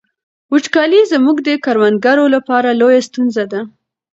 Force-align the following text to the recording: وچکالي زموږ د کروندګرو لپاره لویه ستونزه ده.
وچکالي 0.51 1.01
زموږ 1.11 1.37
د 1.47 1.49
کروندګرو 1.65 2.25
لپاره 2.35 2.69
لویه 2.79 3.01
ستونزه 3.07 3.43
ده. 3.51 3.61